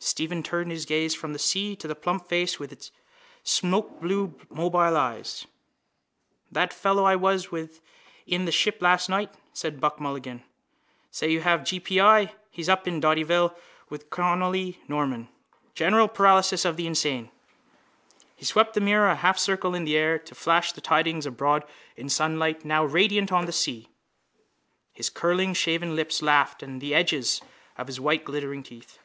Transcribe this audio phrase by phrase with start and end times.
[0.00, 2.92] Stephen turned his gaze from the sea and to the plump face with its
[3.44, 5.44] smokeblue mobile eyes.
[6.52, 7.80] —That fellow I was with
[8.24, 10.44] in the Ship last night, said Buck Mulligan,
[11.10, 11.80] says you have g.
[11.80, 12.00] p.
[12.00, 12.32] i.
[12.48, 13.54] He's up in Dottyville
[13.90, 15.28] with Connolly Norman.
[15.74, 17.30] General paralysis of the insane!
[18.36, 21.64] He swept the mirror a half circle in the air to flash the tidings abroad
[21.96, 23.88] in sunlight now radiant on the sea.
[24.92, 27.42] His curling shaven lips laughed and the edges
[27.76, 29.00] of his white glittering teeth.